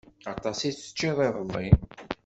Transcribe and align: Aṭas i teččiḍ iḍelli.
Aṭas 0.31 0.59
i 0.69 0.71
teččiḍ 0.71 1.17
iḍelli. 1.27 1.69